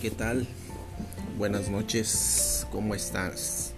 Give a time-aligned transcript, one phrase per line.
[0.00, 0.46] ¿Qué tal?
[1.36, 3.74] Buenas noches, ¿cómo estás?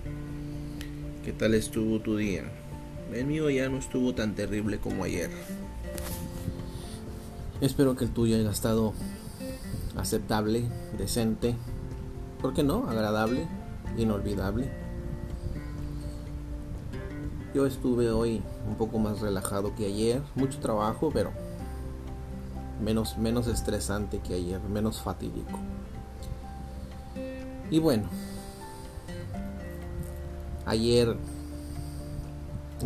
[1.25, 2.45] ¿Qué tal estuvo tu día?
[3.13, 5.31] El mío ya no estuvo tan terrible como ayer.
[7.61, 8.93] Espero que el tuyo haya estado
[9.97, 10.63] aceptable,
[10.97, 11.57] decente,
[12.41, 12.89] ¿por qué no?
[12.89, 13.49] Agradable,
[13.99, 14.71] inolvidable.
[17.53, 21.33] Yo estuve hoy un poco más relajado que ayer, mucho trabajo, pero
[22.81, 25.59] menos, menos estresante que ayer, menos fatídico.
[27.73, 28.05] Y bueno,
[30.67, 31.17] ayer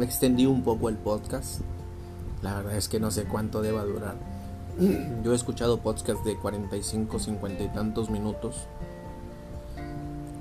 [0.00, 1.62] extendí un poco el podcast.
[2.40, 4.14] La verdad es que no sé cuánto deba durar.
[5.24, 8.68] Yo he escuchado podcasts de 45, 50 y tantos minutos.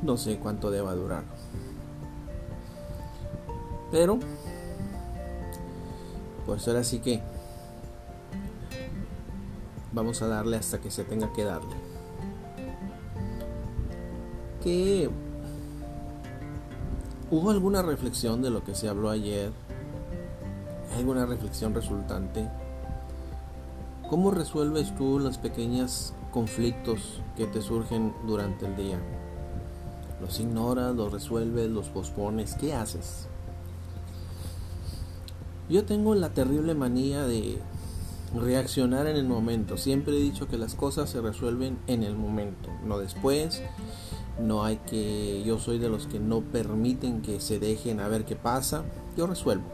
[0.04, 1.24] No sé cuánto deba durar.
[3.92, 4.20] Pero,
[6.46, 7.20] pues ahora sí que
[9.92, 11.95] vamos a darle hasta que se tenga que darle
[17.30, 19.52] hubo alguna reflexión de lo que se habló ayer,
[20.98, 22.50] alguna reflexión resultante.
[24.10, 29.00] ¿Cómo resuelves tú los pequeños conflictos que te surgen durante el día?
[30.20, 32.56] ¿Los ignoras, los resuelves, los pospones?
[32.56, 33.28] ¿Qué haces?
[35.70, 37.60] Yo tengo la terrible manía de
[38.36, 39.78] reaccionar en el momento.
[39.78, 43.62] Siempre he dicho que las cosas se resuelven en el momento, no después,
[44.40, 48.26] no hay que, yo soy de los que no permiten que se dejen a ver
[48.26, 48.84] qué pasa,
[49.16, 49.66] yo resuelvo.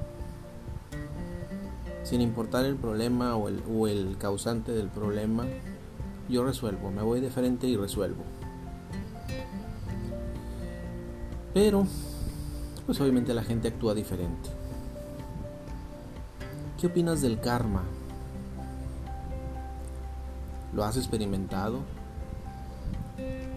[2.04, 5.46] Sin importar el problema o el, causante del problema,
[6.30, 8.24] yo resuelvo, me voy de frente y resuelvo.
[11.54, 11.86] Pero,
[12.86, 14.50] pues obviamente la gente actúa diferente.
[16.80, 17.84] ¿Qué opinas del karma?
[20.74, 21.80] ¿Lo has experimentado?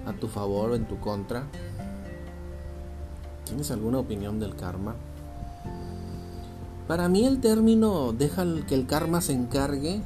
[0.06, 1.44] A tu favor o en tu contra?
[3.44, 4.94] ¿Tienes alguna opinión del karma?
[6.88, 10.03] Para mí el término deja que el karma se encargue.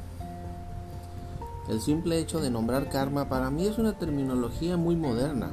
[1.67, 5.51] El simple hecho de nombrar karma para mí es una terminología muy moderna.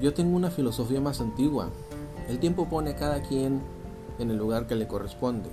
[0.00, 1.70] Yo tengo una filosofía más antigua.
[2.28, 3.62] El tiempo pone a cada quien
[4.18, 5.48] en el lugar que le corresponde.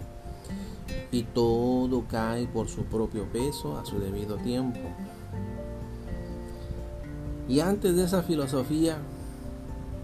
[1.11, 4.79] Y todo cae por su propio peso a su debido tiempo.
[7.49, 8.99] Y antes de esa filosofía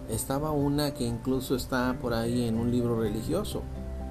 [0.09, 3.61] estaba una que incluso está por ahí en un libro religioso.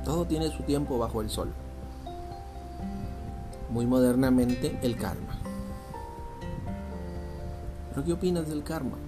[0.05, 1.53] Todo tiene su tiempo bajo el sol.
[3.71, 5.37] Muy modernamente, el karma.
[7.91, 8.99] ¿Pero qué opinas del karma?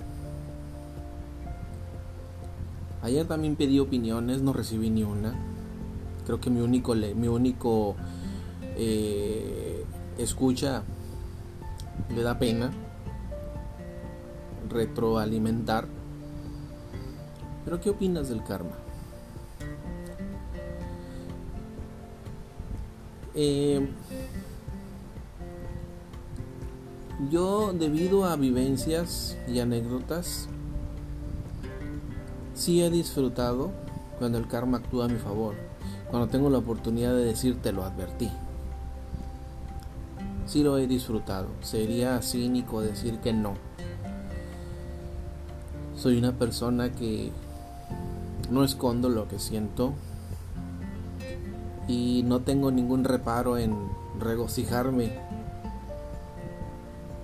[3.03, 5.35] Ayer también pedí opiniones, no recibí ni una.
[6.25, 7.95] Creo que mi único, mi único
[8.77, 9.85] eh,
[10.19, 10.83] escucha
[12.13, 12.73] le da pena
[14.77, 15.87] retroalimentar.
[17.65, 18.77] Pero ¿qué opinas del karma?
[23.35, 23.89] Eh,
[27.31, 30.49] yo debido a vivencias y anécdotas,
[32.55, 33.73] sí he disfrutado
[34.19, 35.55] cuando el karma actúa a mi favor,
[36.11, 38.31] cuando tengo la oportunidad de decirte lo advertí.
[40.47, 43.66] Sí lo he disfrutado, sería cínico decir que no.
[46.07, 47.33] Soy una persona que
[48.49, 49.93] no escondo lo que siento
[51.89, 53.75] y no tengo ningún reparo en
[54.21, 55.11] regocijarme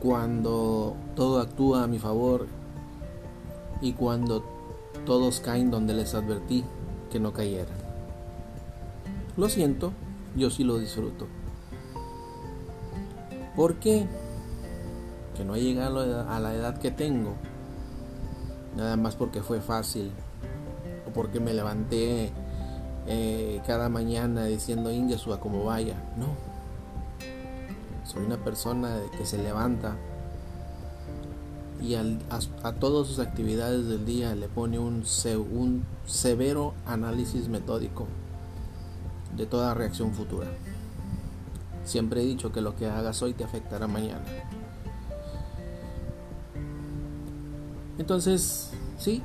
[0.00, 2.48] cuando todo actúa a mi favor
[3.80, 4.42] y cuando
[5.06, 6.64] todos caen donde les advertí
[7.12, 7.78] que no cayeran.
[9.36, 9.92] Lo siento,
[10.34, 11.28] yo sí lo disfruto.
[13.54, 14.08] ¿Por qué?
[15.36, 17.36] Que no he llegado a la edad que tengo
[18.76, 20.10] nada más porque fue fácil
[21.06, 22.32] o porque me levanté
[23.06, 25.96] eh, cada mañana diciendo Ingesua como vaya.
[26.16, 26.28] No,
[28.04, 29.96] soy una persona que se levanta
[31.82, 35.04] y a, todas sus actividades del día le pone un,
[35.52, 38.06] un severo análisis metódico
[39.36, 40.46] de toda reacción futura.
[41.84, 44.22] Siempre he dicho que lo que hagas hoy te afectará mañana.
[48.02, 49.22] Entonces, sí,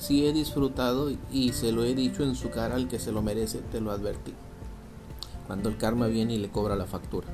[0.00, 3.22] sí he disfrutado y se lo he dicho en su cara al que se lo
[3.22, 4.34] merece, te lo advertí.
[5.46, 7.28] Cuando el karma viene y le cobra la factura.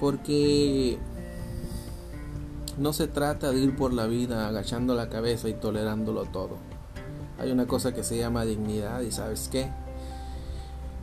[0.00, 0.98] Porque
[2.78, 6.56] no se trata de ir por la vida agachando la cabeza y tolerándolo todo.
[7.38, 9.70] Hay una cosa que se llama dignidad y sabes qué?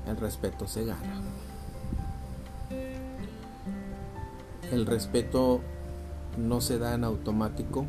[0.09, 1.21] El respeto se gana.
[4.71, 5.61] el respeto
[6.37, 7.85] no se da en automático,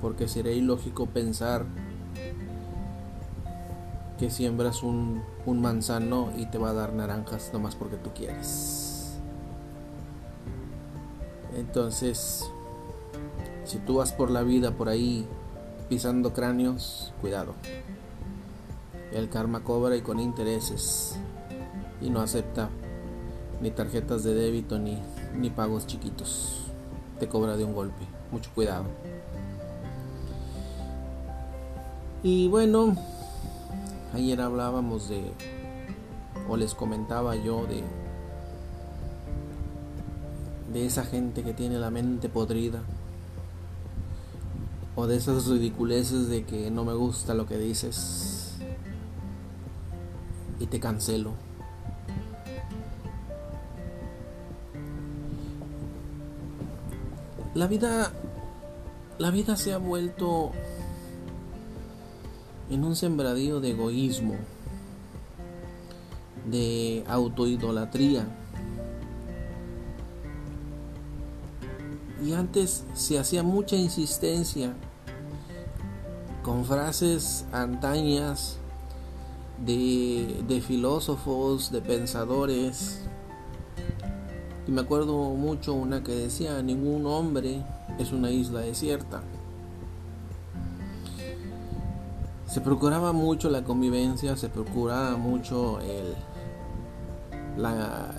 [0.00, 1.64] porque sería ilógico pensar
[4.18, 9.18] que siembras un, un manzano y te va a dar naranjas nomás porque tú quieres.
[11.56, 12.48] Entonces,
[13.64, 15.26] si tú vas por la vida por ahí
[15.88, 17.54] pisando cráneos, cuidado.
[19.12, 21.16] El karma cobra y con intereses
[22.00, 22.68] y no acepta
[23.60, 24.98] ni tarjetas de débito ni,
[25.36, 26.64] ni pagos chiquitos.
[27.18, 28.06] Te cobra de un golpe.
[28.30, 28.84] Mucho cuidado.
[32.22, 32.96] Y bueno,
[34.12, 35.32] ayer hablábamos de,
[36.48, 37.84] o les comentaba yo de,
[40.72, 42.82] de esa gente que tiene la mente podrida,
[44.96, 48.56] o de esas ridiculeces de que no me gusta lo que dices
[50.58, 51.32] y te cancelo.
[57.58, 58.12] La vida
[59.18, 60.52] la vida se ha vuelto
[62.70, 64.36] en un sembradío de egoísmo,
[66.48, 68.28] de autoidolatría.
[72.24, 74.74] Y antes se hacía mucha insistencia
[76.44, 78.58] con frases antañas
[79.66, 83.00] de, de filósofos, de pensadores.
[84.68, 87.64] Y me acuerdo mucho una que decía, ningún hombre
[87.98, 89.22] es una isla desierta.
[92.48, 96.14] se procuraba mucho la convivencia, se procuraba mucho el,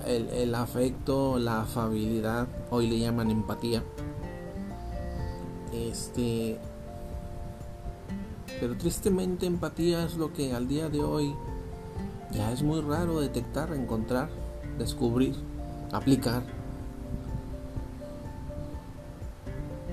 [0.06, 3.84] el, afecto, la afabilidad, hoy le llaman empatía.
[5.74, 6.60] Este,
[8.60, 11.34] pero tristemente empatía es lo que al día de hoy
[12.31, 14.30] ya es muy raro detectar, encontrar,
[14.78, 15.36] descubrir,
[15.91, 16.44] aplicar.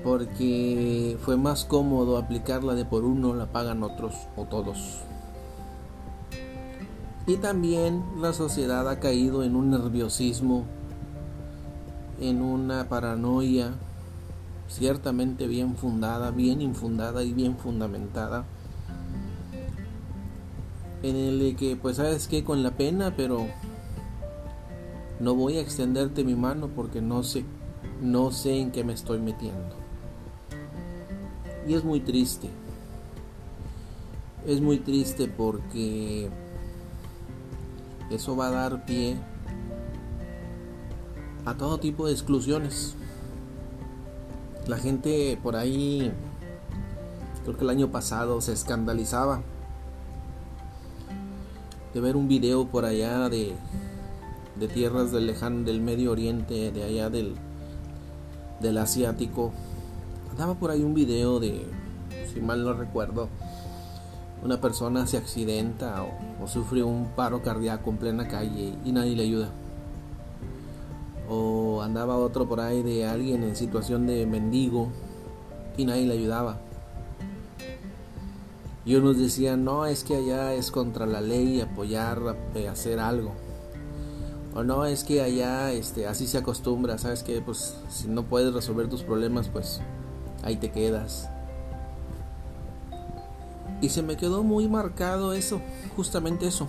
[0.07, 4.99] porque fue más cómodo aplicarla de por uno la pagan otros o todos.
[7.25, 10.63] Y también la sociedad ha caído en un nerviosismo,
[12.21, 13.73] en una paranoia
[14.69, 18.45] ciertamente bien fundada, bien infundada y bien fundamentada.
[21.03, 23.45] En el que pues sabes que con la pena, pero
[25.19, 27.45] no voy a extenderte mi mano porque no sé
[28.01, 29.75] no sé en qué me estoy metiendo.
[31.67, 32.49] Y es muy triste.
[34.45, 36.29] Es muy triste porque
[38.09, 39.17] eso va a dar pie
[41.45, 42.95] a todo tipo de exclusiones.
[44.67, 46.11] La gente por ahí,
[47.43, 49.41] creo que el año pasado se escandalizaba
[51.93, 53.55] de ver un video por allá de,
[54.59, 57.35] de tierras del lejano del Medio Oriente, de allá del,
[58.61, 59.51] del asiático,
[60.37, 61.65] Daba por ahí un video de,
[62.31, 63.27] si mal no recuerdo,
[64.43, 69.23] una persona se accidenta o, sufre un paro cardíaco en plena calle y nadie le
[69.23, 69.49] ayuda.
[71.27, 74.89] O andaba otro por ahí de alguien en situación de mendigo
[75.75, 76.59] y nadie le ayudaba.
[78.85, 83.33] Y unos decían, no, es que allá es contra la ley apoyar, eh, hacer algo.
[84.57, 88.51] O no, es que allá este, así se acostumbra, sabes que pues si no puedes
[88.55, 89.81] resolver tus problemas, pues
[90.41, 91.29] ahí te quedas.
[93.81, 95.61] Y se me quedó muy marcado eso,
[95.95, 96.67] justamente eso.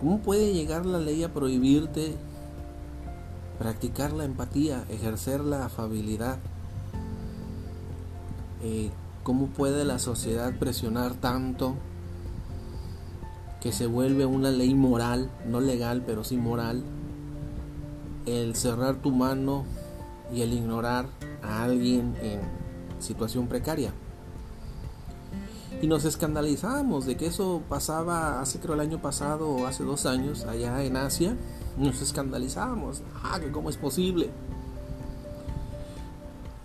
[0.00, 2.16] ¿Cómo puede llegar la ley a prohibirte
[3.58, 6.38] practicar la empatía, ejercer la afabilidad?
[8.62, 8.90] Eh,
[9.24, 11.74] ¿Cómo puede la sociedad presionar tanto
[13.64, 16.84] que se vuelve una ley moral, no legal, pero sí moral?
[18.26, 19.64] El cerrar tu mano
[20.30, 21.06] y el ignorar
[21.42, 22.42] a alguien en
[22.98, 23.94] situación precaria.
[25.80, 30.04] Y nos escandalizamos de que eso pasaba hace creo el año pasado o hace dos
[30.04, 31.34] años allá en Asia.
[31.78, 33.00] Nos escandalizamos.
[33.22, 34.28] Ah, que cómo es posible.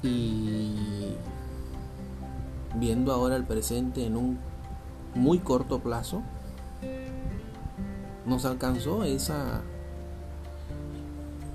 [0.04, 1.14] Y
[2.76, 4.38] viendo ahora el presente en un
[5.16, 6.24] muy corto plazo,
[8.30, 9.62] nos alcanzó esa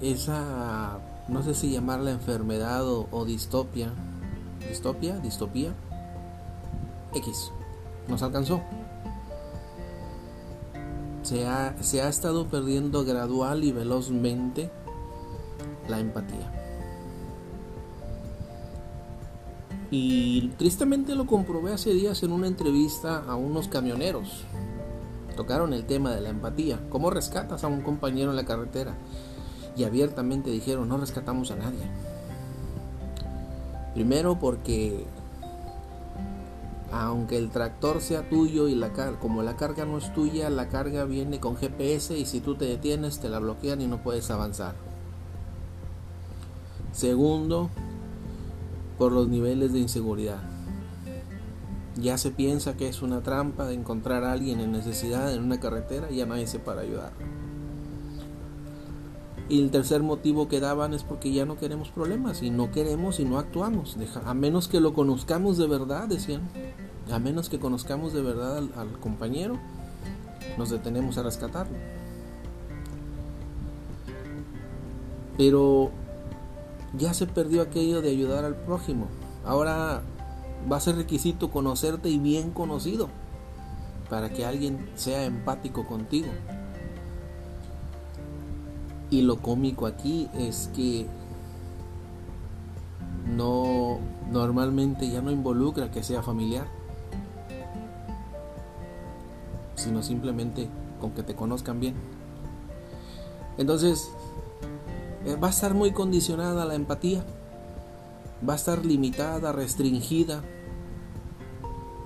[0.02, 3.93] esa no sé si llamarla enfermedad o, distopia,
[4.69, 5.73] distopia, distopía,
[7.14, 7.50] X,
[8.09, 8.61] nos alcanzó.
[11.23, 14.71] Se ha, se ha estado perdiendo gradual y velozmente
[15.88, 16.52] la empatía.
[19.90, 24.45] Y tristemente lo comprobé hace días en una entrevista a unos camioneros.
[25.36, 26.80] Tocaron el tema de la empatía.
[26.90, 28.94] ¿Cómo rescatas a un compañero en la carretera?
[29.76, 31.84] y abiertamente dijeron, no rescatamos a nadie.
[33.94, 35.04] Primero porque
[36.92, 41.04] aunque el tractor sea tuyo y la como la carga no es tuya, la carga
[41.04, 44.74] viene con GPS y si tú te detienes te la bloquean y no puedes avanzar.
[46.92, 47.70] Segundo,
[48.98, 50.53] por los niveles de inseguridad.
[51.96, 55.60] Ya se piensa que es una trampa de encontrar a alguien en necesidad en una
[55.60, 57.12] carretera y ya nadie se para ayudar.
[59.48, 63.20] Y el tercer motivo que daban es porque ya no queremos problemas y no queremos
[63.20, 63.96] y no actuamos.
[64.24, 66.42] a menos que lo conozcamos de verdad, decían.
[67.12, 69.58] A menos que conozcamos de verdad al, al compañero,
[70.56, 71.76] nos detenemos a rescatarlo.
[75.36, 75.90] Pero
[76.96, 79.08] ya se perdió aquello de ayudar al prójimo.
[79.44, 80.02] Ahora
[80.71, 83.09] va a ser requisito conocerte y bien conocido
[84.09, 86.28] para que alguien sea empático contigo.
[89.11, 91.06] Y lo cómico aquí es que
[93.37, 93.99] no
[94.30, 96.66] normalmente ya no involucra que sea familiar,
[99.76, 100.68] sino simplemente
[101.00, 101.94] con que te conozcan bien.
[103.59, 104.11] Entonces,
[105.26, 107.25] eh, va a estar muy condicionada la empatía,
[108.47, 110.42] va a estar limitada, restringida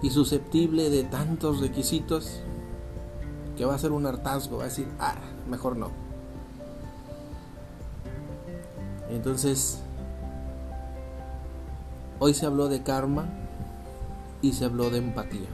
[0.03, 2.41] y susceptible de tantos requisitos
[3.57, 5.17] que va a ser un hartazgo, va a decir, ah,
[5.49, 5.91] mejor no.
[9.11, 9.81] Entonces,
[12.21, 13.27] hoy se habló de karma
[14.43, 15.49] y se habló de empatía.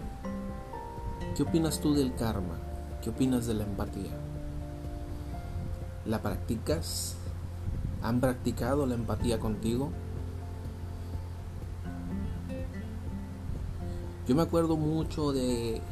[1.35, 2.59] ¿Qué opinas tú del karma?
[3.03, 4.13] ¿Qué opinas de la empatía?
[6.05, 7.17] ¿La practicas?
[8.03, 9.91] ¿Han practicado la empatía contigo?
[14.27, 15.83] Yo me acuerdo mucho de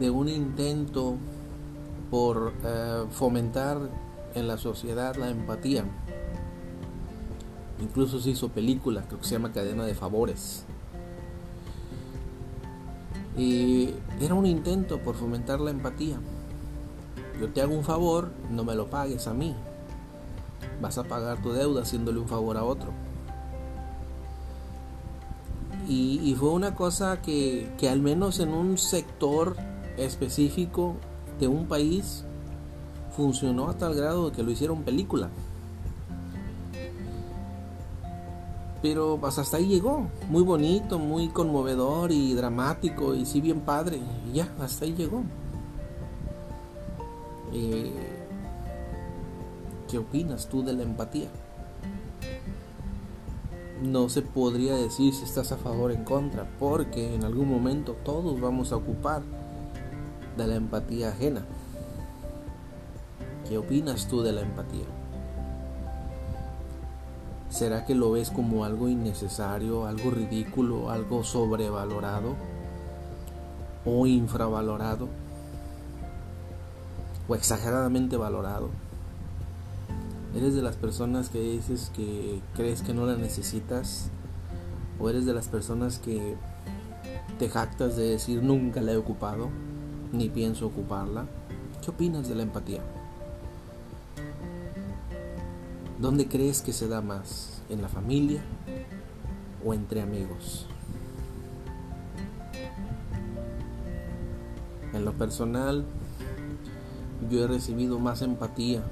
[0.00, 1.16] de un intento
[2.10, 3.78] por eh, fomentar
[4.34, 5.84] en la sociedad la empatía.
[7.80, 10.64] Incluso se hizo película, creo que se llama Cadena de Favores.
[13.36, 16.18] Y era un intento por fomentar la empatía.
[17.38, 19.54] Yo te hago un favor, no me lo pagues a mí.
[20.80, 22.92] Vas a pagar tu deuda haciéndole un favor a otro.
[25.92, 29.56] Y, fue una cosa que, que al menos en un sector
[29.96, 30.94] específico
[31.40, 32.24] de un país
[33.16, 35.30] funcionó a tal grado de que lo hicieron película.
[38.82, 43.98] Pero pues, hasta ahí llegó, muy bonito, muy conmovedor y dramático y sí bien padre.
[44.32, 45.22] Ya, hasta ahí llegó.
[47.52, 47.92] Eh,
[49.90, 51.28] ¿Qué opinas tú de la empatía?
[53.82, 57.96] No se podría decir si estás a favor o en contra, porque en algún momento
[58.04, 59.22] todos vamos a ocupar
[60.36, 61.44] de la empatía ajena.
[63.48, 64.84] ¿Qué opinas tú de la empatía?
[67.48, 72.36] ¿Será que lo ves como algo innecesario, algo ridículo, algo sobrevalorado
[73.84, 75.08] o infravalorado?
[77.30, 78.70] o exageradamente valorado.
[80.34, 84.10] Eres de las personas que dices que crees que no la necesitas.
[85.00, 86.36] O eres de las personas que
[87.38, 89.48] te jactas de decir nunca la he ocupado,
[90.12, 91.26] ni pienso ocuparla.
[91.82, 92.80] ¿Qué opinas de la empatía?
[95.98, 97.62] ¿Dónde crees que se da más?
[97.68, 98.42] ¿En la familia
[99.64, 100.66] o entre amigos?
[104.92, 105.84] En lo personal,
[107.30, 108.82] yo he recibido más empatía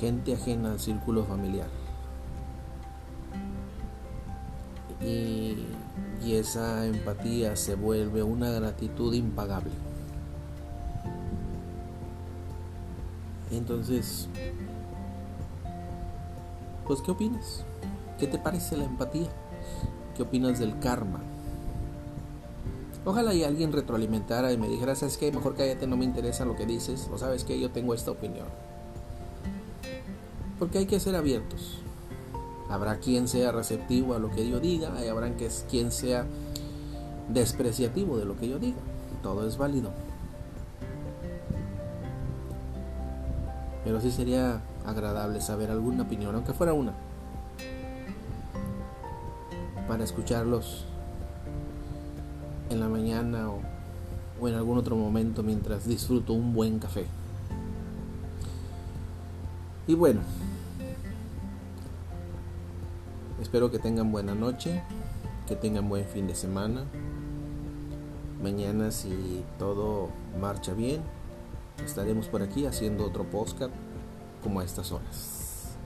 [0.00, 1.68] gente ajena al círculo familiar.
[5.00, 5.64] Y,
[6.26, 9.72] esa empatía se vuelve una gratitud impagable.
[13.50, 14.28] Entonces,
[16.86, 17.64] pues ¿qué opinas?
[18.18, 19.28] ¿Qué te parece la empatía?
[20.14, 21.20] ¿Qué opinas del karma?
[23.04, 25.32] Ojalá y alguien retroalimentara y me dijera, ¿sabes qué?
[25.32, 28.46] Mejor cállate, no me interesa lo que dices, o sabes que yo tengo esta opinión.
[30.58, 31.78] Porque hay que ser abiertos.
[32.68, 35.32] Habrá quien sea receptivo a lo que yo diga, y habrá
[35.70, 36.26] quien sea
[37.28, 38.78] despreciativo de lo que yo diga.
[39.22, 39.90] Todo es válido.
[43.84, 46.92] Pero sí sería agradable saber alguna opinión, aunque fuera una,
[49.86, 50.84] para escucharlos
[52.70, 57.06] en la mañana o, en algún otro momento mientras disfruto un buen café.
[59.88, 60.20] Y bueno,
[63.40, 64.82] espero que tengan buena noche,
[65.46, 66.84] que tengan buen fin de semana.
[68.42, 71.00] Mañana si todo marcha bien,
[71.82, 73.72] estaremos por aquí haciendo otro podcast
[74.42, 75.78] como a estas horas.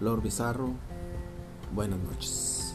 [0.00, 0.70] Lord Bizarro,
[1.74, 2.69] buenas noches.